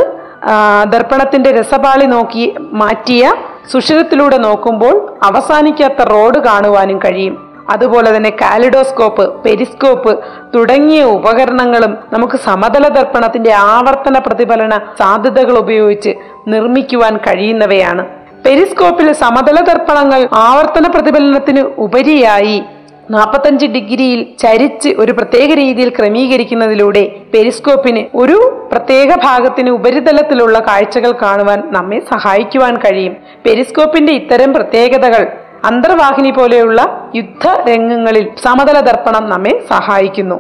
ദർപ്പണത്തിന്റെ 0.94 1.52
രസപാളി 1.52 2.06
നോക്കി 2.06 2.56
മാറ്റിയ 2.60 3.34
സുഷിരത്തിലൂടെ 3.72 4.38
നോക്കുമ്പോൾ 4.38 5.16
അവസാനിക്കാത്ത 5.24 6.02
റോഡ് 6.02 6.40
കാണുവാനും 6.40 7.00
കഴിയും. 7.06 7.36
അതുപോലെ 7.70 8.18
തന്നെ 8.18 8.30
കാലിഡോസ്കോപ്പ് 8.30 9.44
പെരിസ്കോപ്പ് 9.44 10.24
തുടങ്ങിയ 10.56 11.04
ഉപകരണങ്ങളും 11.04 11.98
നമുക്ക് 12.14 12.38
സമതല 12.38 12.88
ദർപ്പണത്തിന്റെ 12.88 13.54
ആവർത്തന 13.54 14.18
പ്രതിഫലന 14.20 14.78
സാധ്യതകൾ 15.00 15.58
ഉപയോഗിച്ച് 15.58 16.14
നിർമ്മിക്കുവാൻ 16.48 17.18
കഴിയുന്നവയാണ്. 17.18 18.06
പെരിസ്കോപ്പിൽ 18.46 19.14
സമതല 19.14 19.60
ദർപ്പണങ്ങൾ 19.62 20.30
ആവർത്തന 20.34 20.88
പ്രതിഫലനത്തിന് 20.88 21.60
ഉപരിയായി 21.60 22.64
നാൽപ്പത്തഞ്ച് 23.12 23.66
ഡിഗ്രിയിൽ 23.66 24.28
ചരിച്ച് 24.40 24.90
ഒരു 24.90 25.12
പ്രത്യേക 25.12 25.54
രീതിയിൽ 25.54 25.90
ക്രമീകരിക്കുന്നതിലൂടെ 25.90 27.12
പെരിസ്കോപ്പിന് 27.34 28.18
ഒരു 28.18 28.68
പ്രത്യേക 28.72 29.16
ഭാഗത്തിന് 29.16 29.70
ഉപരിതലത്തിലുള്ള 29.70 30.60
കാഴ്ചകൾ 30.60 31.12
കാണുവാൻ 31.12 31.64
നമ്മെ 31.72 32.00
സഹായിക്കുവാൻ 32.00 32.78
കഴിയും. 32.78 33.18
പെരിസ്കോപ്പിന്റെ 33.46 34.14
ഇത്തരം 34.14 34.54
പ്രത്യേകതകൾ 34.54 35.28
അന്തർവാഹിനി 35.66 36.32
പോലെയുള്ള 36.32 37.12
യുദ്ധ 37.16 37.48
രംഗങ്ങളിൽ 37.70 38.30
സമതല 38.44 38.80
ദർപ്പണം 38.80 39.30
നമ്മെ 39.30 39.64
സഹായിക്കുന്നു. 39.70 40.36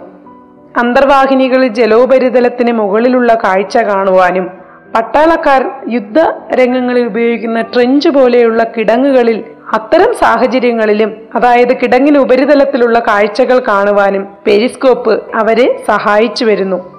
അന്തർവാഹിനികളിൽ 0.77 1.67
ജലോപരിതലത്തിന് 1.67 2.71
മുകളിലുള്ള 2.71 3.33
കാഴ്ച 3.33 3.77
കാണുവാനും 3.77 4.51
പട്ടാളക്കാർ 4.95 5.71
യുദ്ധ 5.89 6.19
രംഗങ്ങളിൽ 6.55 7.05
ഉപയോഗിക്കുന്ന 7.05 7.61
ട്രെഞ്ച് 7.61 8.09
പോലെയുള്ള 8.09 8.63
കിടങ്ങുകളിൽ 8.63 9.43
അത്തരം 9.73 10.13
സാഹചര്യങ്ങളിലും 10.13 11.15
അതായത് 11.35 11.77
കിടങ്ങിന് 11.77 12.17
ഉപരിതലത്തിലുള്ള 12.17 12.99
കാഴ്ചകൾ 12.99 13.59
കാണുവാനും 13.59 14.27
പെരിസ്കോപ്പ് 14.45 15.35
അവരെ 15.35 15.83
സഹായിച്ചു 15.87 16.45
വരുന്നു. 16.45 16.93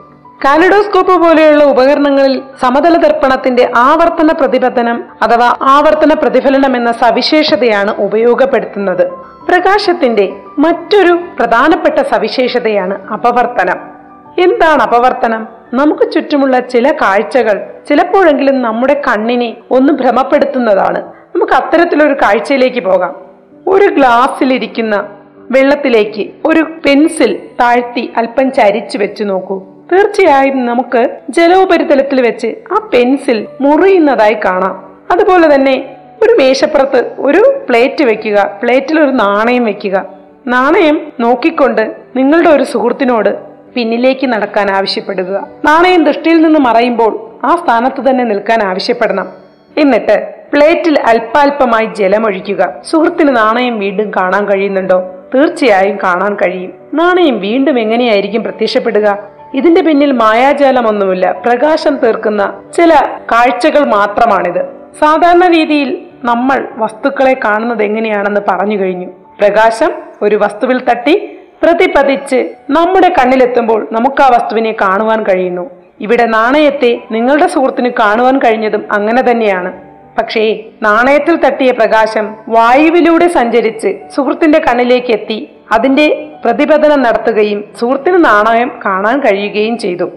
കാലിഡോസ്കോപ്പ് 0.45 1.13
പോലെയുള്ള 1.13 1.65
ഉപകരണങ്ങളിൽ 1.65 2.43
സമതല 2.63 2.97
ദർപ്പണത്തിന്റെ 2.97 3.73
ആവർത്തന 3.77 4.33
പ്രതിപതനം 4.33 5.05
അഥവാ 5.23 5.55
ആവർത്തന 5.63 6.15
പ്രതിഫലനം 6.15 6.77
എന്ന 6.77 6.93
സവിശേഷതയാണ് 6.93 7.95
ഉപയോഗപ്പെടുത്തുന്നത്. 7.99 9.07
പ്രകാശത്തിന്റെ 9.49 10.33
മറ്റൊരു 10.59 11.13
പ്രധാനപ്പെട്ട 11.39 11.99
സവിശേഷതയാണ് 12.09 13.13
അപവർത്തനം. 13.13 13.81
എന്താണ് 14.39 14.83
അപവർത്തനം? 14.83 15.49
നമുക്ക് 15.75 16.13
ചുറ്റുമുള്ള 16.13 16.61
ചില 16.61 16.93
കാഴ്ചകൾ 16.93 17.67
ചിലപ്പോഴെങ്കിലും 17.89 18.63
നമ്മുടെ 18.63 19.03
കണ്ണിനെ 19.09 19.57
ഒന്ന് 19.71 19.93
ഭ്രമപ്പെടുത്തുന്നതാണ്. 19.93 21.14
നമുക്ക് 21.35 21.53
അത്തരത്തിലൊരു 21.53 22.15
കാഴ്ചയിലേക്ക് 22.15 22.81
പോകാം. 22.81 23.15
ഒരു 23.67 23.85
ഗ്ലാസ്സിലിരിക്കുന്ന 23.85 25.09
വെള്ളത്തിലേക്ക് 25.51 26.31
ഒരു 26.45 26.61
പെൻസിൽ 26.61 27.39
താഴ്ത്തി 27.61 28.13
അല്പം 28.17 28.53
ചരിച്ചു 28.53 28.99
വെച്ച് 28.99 29.25
നോക്കൂ. 29.25 29.63
തീർച്ചയായും 29.93 30.67
നമുക്ക് 30.67 31.09
ജലോപരിതലത്തിൽ 31.31 32.21
വെച്ച് 32.23 32.47
ആ 32.73 32.91
പെൻസിൽ 32.93 33.47
മുറിയുന്നതായി 33.61 34.37
കാണാം. 34.45 34.85
അതുപോലെ 35.11 35.55
തന്നെ 35.55 35.97
ഒരു 36.23 36.33
മേശപ്പുറത്ത് 36.33 37.15
ഒരു 37.19 37.65
പ്ലേറ്റ് 37.69 38.05
വെക്കുക 38.05 38.61
പ്ലേറ്റിൽ 38.63 39.01
ഒരു 39.01 39.11
നാണയം 39.11 39.65
വെക്കുക. 39.65 40.07
നാണയം 40.47 41.13
നോക്കിക്കൊണ്ട് 41.21 41.97
നിങ്ങളുടെ 42.17 42.49
ഒരു 42.49 42.63
സുഹൃത്തിനോട് 42.63 43.39
പിന്നിലേക്ക് 43.75 44.27
നടക്കാൻ 44.27 44.71
ആവശ്യപ്പെടുക. 44.71 45.49
നാണയം 45.65 46.05
ദൃഷ്ടിയിൽ 46.05 46.43
നിന്ന് 46.43 46.61
മറയുമ്പോൾ 46.61 47.31
ആ 47.45 47.57
സ്ഥാനത്ത് 47.57 48.11
തന്നെ 48.11 48.25
നിൽക്കാൻ 48.25 48.63
ആവശ്യപ്പെടണം. 48.63 49.29
എന്നിട്ട് 49.79 50.34
പ്ലേറ്റിൽ 50.53 51.01
അല്പാൽപമായി 51.01 51.87
ജലമൊഴിക്കുക. 51.87 52.75
സുഹൃത്തിന് 52.91 53.37
നാണയം 53.37 53.79
വീണ്ടും 53.79 54.11
കാണാൻ 54.11 54.49
കഴിയുന്നുണ്ടോ? 54.49 55.15
തീർച്ചയായും 55.35 55.99
കാണാൻ 56.03 56.35
കഴിയും. 56.35 56.73
നാണയം 56.95 57.41
വീണ്ടും 57.41 57.79
എങ്ങനെയായിരിക്കും 57.79 58.43
പ്രത്യക്ഷപ്പെടുക? 58.43 59.19
ഇതിന്റെ 59.55 59.83
പിന്നിൽ 59.83 60.13
മായാജാലമൊന്നുമില്ല. 60.13 61.43
പ്രകാശം 61.47 61.97
തീർക്കുന്ന 61.97 62.61
ചില 62.77 62.95
കാഴ്ചകൾ 63.33 63.87
മാത്രമാണിത്. 63.87 64.65
സാധാരണ 65.01 65.47
രീതിയിൽ 65.57 65.99
നമ്മൾ 66.25 66.69
വസ്തുക്കളെ 66.77 67.37
കാണുന്നത് 67.45 67.83
എങ്ങനെയാണെന്ന് 67.83 68.41
പറഞ്ഞു 68.49 68.81
കഴിഞ്ഞു. 68.81 69.07
പ്രകാശം 69.41 69.91
ഒരു 70.23 70.37
വസ്തുവിൽ 70.37 70.85
തട്ടി 70.85 71.39
പ്രതിപതിച്ച് 71.63 72.49
നമ്മുടെ 72.71 73.09
കണ്ണിലെത്തുമ്പോൾ 73.09 73.89
നമുക്ക് 73.93 74.23
ആ 74.23 74.29
വസ്തുവിനെ 74.29 74.73
കാണുവാൻ 74.73 75.23
കഴിയുന്നു. 75.23 75.71
ഇവിടെ 76.01 76.27
നാണയത്തെ 76.27 77.01
നിങ്ങളുടെ 77.11 77.47
സുഹൃത്തിന് 77.47 77.91
കാണുവാൻ 77.91 78.39
കഴിഞ്ഞതും 78.39 78.85
അങ്ങനെ 78.93 79.23
തന്നെയാണ്. 79.23 79.84
പക്ഷേ 80.19 80.63
നാണയത്തിൽ 80.83 81.37
തട്ടിയ 81.37 81.71
പ്രകാശം 81.71 82.35
വായുവിലൂടെ 82.49 83.29
സഞ്ചരിച്ച് 83.29 83.91
സുഹൃത്തിന്റെ 84.17 84.59
കണ്ണിലേക്ക് 84.59 85.13
എത്തി 85.13 85.39
അതിന്റെ 85.73 86.07
പ്രതിപതനം 86.45 87.03
നടത്തുകയും 87.03 87.65
സുഹൃത്തിന് 87.81 88.25
നാണയം 88.25 88.71
കാണാൻ 88.85 89.21
കഴിയുകയും 89.21 89.79
ചെയ്തു. 89.79 90.13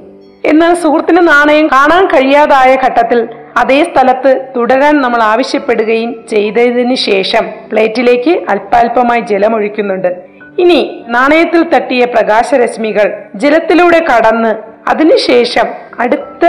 എന്നാൽ 0.45 0.73
സുഹൃത്തിന് 0.73 1.27
നാണയം 1.27 1.67
കാണാൻ 1.67 2.05
കഴിയാതായ 2.05 2.75
ഘട്ടത്തിൽ 2.75 3.27
അതേ 3.57 3.83
സ്ഥലത്ത് 3.83 4.51
തുടരാൻ 4.55 5.01
നമ്മൾ 5.01 5.21
ആവശ്യപ്പെടുകയും 5.23 6.25
ചെയ്തതിനു 6.29 6.95
ശേഷം 6.95 7.45
പ്ലേറ്റിലേക്ക് 7.71 8.45
അല്പാൽപമായി 8.49 9.21
ജലമൊഴിക്കുന്നുണ്ട്. 9.21 10.11
ഇനി 10.59 11.05
നാണയത്തിൽ 11.07 11.63
തട്ടിയ 11.63 12.05
പ്രകാശരശ്മികൾ 12.05 13.07
ജലത്തിലൂടെ 13.35 13.99
കടന്ന് 13.99 14.53
അതിനുശേഷം 14.89 15.67
അടുത്ത 15.99 16.45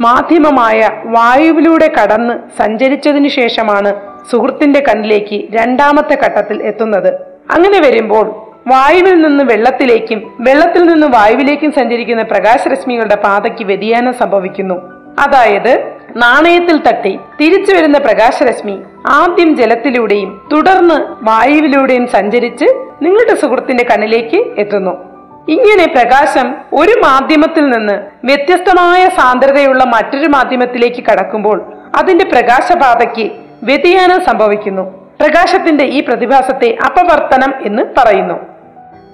മാധ്യമമായ 0.00 0.88
വായുവിലൂടെ 1.04 1.88
കടന്ന് 1.88 2.62
സഞ്ചരിച്ചതിനു 2.62 3.28
ശേഷമാണ് 3.28 3.94
സുഹൃത്തിന്റെ 4.30 4.80
കണ്ണിലേക്ക് 4.80 5.48
രണ്ടാമത്തെ 5.50 6.18
ഘട്ടത്തിൽ 6.26 6.62
എത്തുന്നത്. 6.62 7.08
അങ്ങനെ 7.50 7.80
വരുമ്പോൾ 7.80 8.26
വായുവിൽ 8.68 9.22
നിന്ന് 9.22 9.44
വെള്ളത്തിലേക്കും 9.44 10.36
വെള്ളത്തിൽ 10.40 10.82
നിന്ന് 10.82 11.06
വായുവിലേക്കും 11.06 11.72
സഞ്ചരിക്കുന്ന 11.72 12.22
പ്രകാശരശ്മികളുടെ 12.22 13.14
പാതയ്ക്ക് 13.14 13.64
വ്യതിയാനം 13.64 14.12
സംഭവിക്കുന്നു. 14.12 14.74
അതായത് 15.18 15.92
നാണയത്തിൽ 16.16 16.76
തട്ടി 16.82 17.18
തിരിച്ചു 17.40 17.74
വരുന്ന 17.74 17.98
പ്രകാശരശ്മി 17.98 18.82
ആദ്യം 19.06 19.56
ജലത്തിലൂടെയും 19.56 20.40
തുടർന്ന് 20.52 20.98
വായുവിലൂടെയും 21.22 22.06
സഞ്ചരിച്ച് 22.06 22.64
നിങ്ങളുടെ 23.02 23.34
സുഹൃത്തിന്റെ 23.34 23.84
കണ്ണിലേക്ക് 23.84 24.36
എത്തുന്നു. 24.58 25.09
ഇങ്ങനെ 25.50 25.86
പ്രകാശം 25.86 26.54
ഒരു 26.72 27.00
മാധ്യമത്തിൽ 27.04 27.70
നിന്ന് 27.70 27.92
വ്യത്യസ്തമായ 28.24 29.08
സാന്ദ്രതയുള്ള 29.08 29.84
മറ്റൊരു 29.84 30.26
മാധ്യമത്തിലേക്ക് 30.26 31.04
കടക്കുമ്പോൾ 31.04 31.62
അതിന്റെ 31.94 32.24
പ്രകാശപാതയ്ക്ക് 32.24 33.30
വ്യതിയാനം 33.62 34.24
സംഭവിക്കുന്നു. 34.24 34.82
പ്രകാശത്തിന്റെ 35.20 35.84
ഈ 35.84 36.00
പ്രതിഭാസത്തെ 36.00 36.76
അപവർത്തനം 36.84 37.66
എന്ന് 37.66 37.82
പറയുന്നു. 37.98 38.34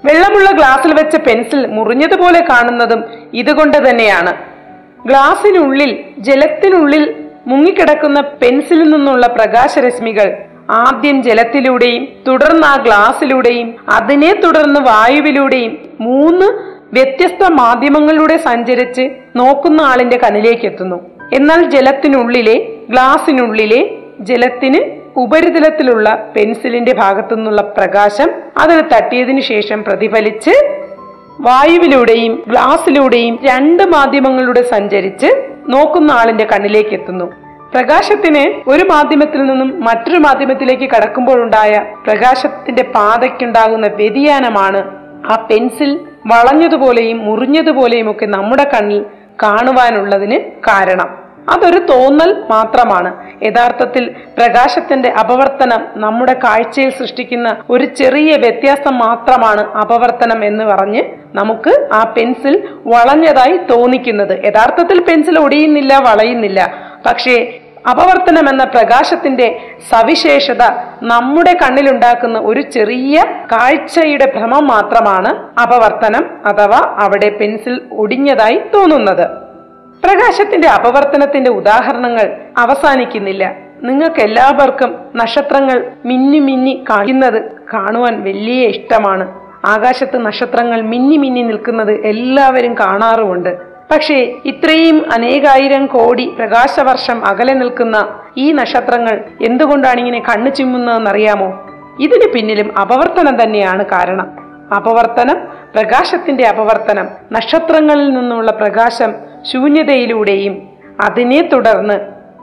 വെള്ളമുള്ള 0.05 0.51
ഗ്ലാസ്സിൽ 0.51 0.95
വെച്ച 0.95 1.17
പെൻസിൽ 1.17 1.67
മുറിഞ്ഞതുപോലെ 1.67 2.41
കാണുന്നതും 2.51 3.05
ഇതുകൊണ്ട് 3.35 3.91
തന്നെയാണ്. 3.91 4.35
ഗ്ലാസിനുള്ളിൽ 5.07 6.05
ജലത്തിനുള്ളിൽ 6.19 7.15
മുങ്ങിക്കിടക്കുന്ന 7.47 8.21
പെൻസിലിൽ 8.21 8.91
നിന്നുള്ള 8.91 9.27
പ്രകാശരശ്മികൾ 9.27 10.35
ആദ്യം 10.71 11.23
ജലത്തിലൂടെയും 11.23 12.09
തുടർന്ന് 12.27 12.67
ആ 12.67 12.77
ഗ്ലാസ്സിലൂടെയും 12.77 13.77
അതിനെ 13.89 14.41
തുടർന്ന് 14.45 14.81
വായുവിലൂടെയും 14.81 15.86
മൂന്ന് 16.01 16.77
വ്യത്യസ്ത 16.93 17.49
മാധ്യമങ്ങളിലൂടെ 17.51 18.37
സഞ്ചരിച്ച് 18.37 19.11
നോക്കുന്ന 19.37 19.81
ആളിന്റെ 19.81 20.17
കണ്ണിലേക്ക് 20.17 20.67
എത്തുന്നു. 20.67 20.97
എന്നാൽ 21.33 21.71
ജലത്തിനുള്ളിലെ 21.71 22.69
ഗ്ലാസിനുള്ളിലെ 22.91 23.91
ജലത്തിന് 24.21 24.97
ഉപരിതലത്തിലുള്ള 25.17 26.33
പെൻസിലിന്റെ 26.37 26.95
ഭാഗത്തു 26.95 27.35
നിന്നുള്ള 27.35 27.63
പ്രകാശം 27.63 28.31
അതിൽ 28.59 28.81
തട്ടിയതിനു 28.81 29.41
ശേഷം 29.41 29.83
പ്രതിഫലിച്ച് 29.83 30.51
വായുവിലൂടെയും 31.41 32.43
ഗ്ലാസിലൂടെയും 32.49 33.39
രണ്ട് 33.45 33.83
മാധ്യമങ്ങളിലൂടെ 33.83 34.63
സഞ്ചരിച്ച് 34.63 35.27
നോക്കുന്ന 35.69 36.13
ആളിന്റെ 36.13 36.45
കണ്ണിലേക്ക് 36.45 36.91
എത്തുന്നു. 36.91 37.25
പ്രകാശത്തിന് 37.73 38.71
ഒരു 38.71 38.85
മാധ്യമത്തിൽ 38.85 39.43
നിന്നും 39.47 39.85
മറ്റൊരു 39.85 40.19
മാധ്യമത്തിലേക്ക് 40.19 40.91
കടക്കുമ്പോഴുണ്ടായ 40.91 41.85
പ്രകാശത്തിന്റെ 42.07 42.83
പാതയ്ക്കുണ്ടാകുന്ന 42.83 43.87
വ്യതിയാനമാണ് 43.87 44.96
ആ 45.29 45.47
പെൻസിൽ 45.51 46.01
വളഞ്ഞതുപോലെയും 46.27 47.19
മുറിഞ്ഞതുപോലെയും 47.25 48.11
ഒക്കെ 48.11 48.27
നമ്മുടെ 48.27 48.65
കണ്ണിൽ 48.65 49.05
കാണുവാനുള്ളതിന് 49.43 50.39
കാരണം. 50.69 51.27
അതൊരു 51.51 51.79
തോന്നൽ 51.79 52.45
മാത്രമാണ്. 52.51 53.11
യഥാർത്ഥത്തിൽ 53.43 54.09
പ്രകാശത്തിന്റെ 54.09 55.09
അപവർത്തനം 55.09 55.87
നമ്മുടെ 55.97 56.33
കാഴ്ചയിൽ 56.33 56.91
സൃഷ്ടിക്കുന്ന 56.91 57.57
ഒരു 57.71 57.85
ചെറിയ 57.85 58.37
വ്യത്യാസം 58.37 58.99
മാത്രമാണ് 58.99 59.61
അപവർത്തനം 59.61 60.45
എന്ന് 60.45 60.65
പറഞ്ഞ് 60.65 61.03
നമുക്ക് 61.35 61.89
ആ 61.93 62.15
പെൻസിൽ 62.17 62.69
വളഞ്ഞതായി 62.87 63.57
തോന്നിക്കുന്നത്. 63.57 64.45
യഥാർത്ഥത്തിൽ 64.45 65.03
പെൻസിൽ 65.03 65.39
ഒടിയുന്നില്ല 65.39 65.99
വളയുന്നില്ല. 65.99 66.75
പക്ഷേ 67.07 67.61
അപവർത്തനം 67.91 68.49
എന്ന 68.49 68.65
പ്രകാശത്തിന്റെ 68.65 69.61
സവിശേഷത 69.91 70.63
നമ്മുടെ 71.03 71.53
കണ്ണിലുണ്ടാക്കുന്ന 71.53 72.39
ഒരു 72.39 72.61
ചെറിയ 72.61 73.25
കാഴ്ചയുടെ 73.53 74.33
ഭ്രമം 74.37 74.67
മാത്രമാണ് 74.67 75.61
അപവർത്തനം 75.61 76.31
അഥവാ 76.47 76.97
അവിടെ 76.99 77.29
പെൻസിൽ 77.29 77.81
ഒടിഞ്ഞതായി 77.93 78.63
തോന്നുന്നത്. 78.75 79.29
പ്രകാശത്തിന്റെ 80.05 80.69
അപവർത്തനത്തിന്റെ 80.69 81.51
ഉദാഹരണങ്ങൾ 81.51 82.37
അവസാനിക്കുന്നില്ല. 82.59 83.55
നിങ്ങൾക്ക് 83.83 84.21
എല്ലാവർക്കും 84.21 84.97
നക്ഷത്രങ്ങൾ 85.17 85.93
മിന്നി 86.05 86.39
മിന്നി 86.39 86.85
കാണുന്നത് 86.91 87.43
കാണുവാൻ 87.75 88.23
വലിയ 88.25 88.67
ഇഷ്ടമാണ്. 88.67 89.41
ആകാശത്ത് 89.65 90.27
നക്ഷത്രങ്ങൾ 90.27 90.81
മിന്നി 90.83 91.17
മിന്നി 91.17 91.43
നിൽക്കുന്നത് 91.43 92.07
എല്ലാവരും 92.07 92.75
കാണാറുമുണ്ട്. 92.75 93.66
പക്ഷേ 93.91 94.35
ഇത്രയും 94.45 95.13
അനേകായിരം 95.13 95.87
കോടി 95.87 96.35
പ്രകാശവർഷം 96.39 97.27
അകലെ 97.27 97.55
നിൽക്കുന്ന 97.55 98.21
ഈ 98.37 98.53
നക്ഷത്രങ്ങൾ 98.53 99.25
എന്തുകൊണ്ടാണ് 99.43 99.99
ഇങ്ങനെ 99.99 100.19
കണ്ണു 100.19 100.51
ചിമ്മുന്നതെന്നറിയാമോ? 100.51 101.49
ഇതിന് 102.01 102.33
പിന്നിലും 102.33 102.79
അപവർത്തനം 102.79 103.43
തന്നെയാണ് 103.43 103.85
കാരണം. 103.85 104.47
അപവർത്തനം 104.77 105.37
പ്രകാശത്തിന്റെ 105.75 106.47
അപവർത്തനം 106.47 107.09
നക്ഷത്രങ്ങളിൽ 107.33 108.15
നിന്നുള്ള 108.15 108.51
പ്രകാശം 108.51 109.15
ശൂന്യതയിലൂടെയും 109.53 110.69
അതിനെ 111.01 111.49
തുടർന്ന് 111.53 112.01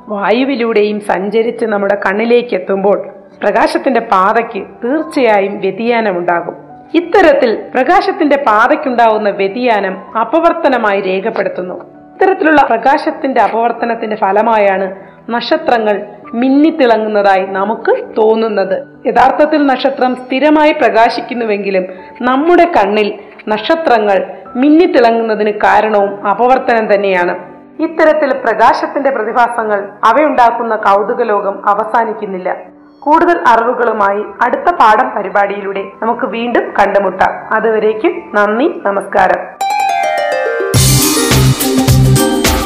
വായുവിലൂടെയും 0.07 0.99
സഞ്ചരിച്ച് 0.99 1.65
നമ്മുടെ 1.65 1.95
കണ്ണിലേക്ക് 1.95 2.55
എത്തുമ്പോൾ 2.55 3.09
പ്രകാശത്തിന്റെ 3.43 3.99
പാതയ്ക്ക് 3.99 4.65
തീർച്ചയായും 4.83 5.59
വ്യതിയാനമുണ്ടാകും. 5.59 6.72
ഇത്തരത്തിൽ 6.93 7.63
പ്രകാശത്തിന്റെ 7.75 8.43
പാതയ്ക്കുണ്ടാവുന്ന 8.47 9.29
വ്യതിയാനം 9.29 10.19
അപവർത്തനമായി 10.19 11.01
രേഖപ്പെടുത്തുന്നു. 11.01 11.75
ഇത്തരത്തിലുള്ള 12.13 12.65
പ്രകാശത്തിന്റെ 12.65 13.41
അപവർത്തനത്തിന്റെ 13.41 14.15
ഫലമായാണ് 14.15 14.95
നക്ഷത്രങ്ങൾ 15.29 16.05
മിന്നിത്തിളങ്ങുന്നതായി 16.33 17.45
നമുക്ക് 17.45 18.15
തോന്നുന്നത്. 18.17 19.07
യഥാർത്ഥത്തിൽ 19.07 19.65
നക്ഷത്രം 19.65 20.15
സ്ഥിരമായി 20.15 20.71
പ്രകാശിക്കുന്നുവെങ്കിലും 20.71 21.85
നമ്മുടെ 22.21 22.71
കണ്ണിൽ 22.77 23.19
നക്ഷത്രങ്ങൾ 23.47 24.37
മിന്നിത്തിളങ്ങുന്നതിന് 24.55 25.51
കാരണവും 25.51 26.27
അപവർത്തനം 26.27 26.93
തന്നെയാണ്. 26.93 27.53
ഇത്തരത്തിൽ 27.81 28.37
പ്രകാശത്തിന്റെ 28.37 29.09
പ്രതിഭാസങ്ങൾ 29.09 29.89
അവയുണ്ടാക്കുന്ന 30.03 30.75
കൗതുക 30.75 31.21
ലോകം 31.21 31.69
അവസാനിക്കുന്നില്ല. 31.69 32.72
കൂടുതൽ 33.03 33.43
അറിവുകളുമായി 33.47 34.23
അടുത്ത 34.41 34.71
പാഠം 34.71 35.11
പരിപാടിയിലൂടെ 35.17 35.83
നമുക്ക് 36.01 36.25
വീണ്ടും 36.25 36.73
കണ്ടുമുട്ടാം. 36.79 37.53
അതുവരേക്കും 37.53 38.31
നന്ദി 38.33 38.81
നമസ്കാരം. 38.85 39.39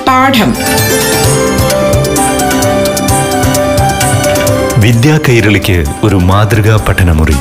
പാഠം. 0.07 0.53
വിദ്യാ 4.81 5.19
കൈരളിക്ക് 5.29 5.85
ഒരു 6.03 6.15
മാതൃകാ 6.15 6.85
പഠനമുറി. 6.89 7.35